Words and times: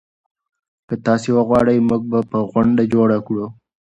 که 0.87 0.95
تاسي 1.05 1.29
وغواړئ 1.33 1.77
موږ 1.89 2.01
به 2.31 2.39
غونډه 2.51 2.83
جوړه 2.93 3.17
کړو. 3.27 3.45